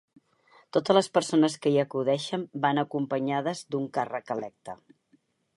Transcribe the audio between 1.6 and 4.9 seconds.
que hi acudeixen van acompanyades d’un càrrec electe.